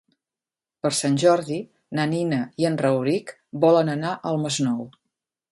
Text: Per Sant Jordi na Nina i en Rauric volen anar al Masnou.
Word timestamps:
Per 0.85 0.91
Sant 0.99 1.17
Jordi 1.23 1.57
na 1.99 2.07
Nina 2.15 2.41
i 2.65 2.69
en 2.71 2.81
Rauric 2.87 3.37
volen 3.67 3.97
anar 3.97 4.19
al 4.31 4.45
Masnou. 4.47 4.85